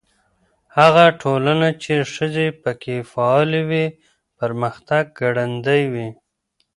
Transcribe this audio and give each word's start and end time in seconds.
هغه 0.77 1.05
ټولنه 1.21 1.69
چې 1.83 1.93
ښځې 2.13 2.47
پکې 2.61 2.95
فعالې 3.11 3.61
وي، 3.69 3.85
پرمختګ 4.39 5.03
ګړندی 5.19 5.83
وي. 5.93 6.09